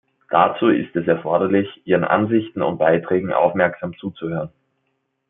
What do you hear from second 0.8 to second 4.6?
es erforderlich, Ihren Ansichten und Beiträgen aufmerksam zuzuhören.